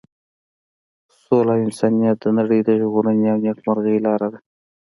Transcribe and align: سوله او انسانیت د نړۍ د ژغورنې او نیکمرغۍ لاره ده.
سوله 1.21 1.51
او 1.57 1.61
انسانیت 1.67 2.17
د 2.21 2.25
نړۍ 2.37 2.59
د 2.63 2.69
ژغورنې 2.79 3.27
او 3.33 3.37
نیکمرغۍ 3.45 3.97
لاره 4.05 4.27
ده. 4.33 4.39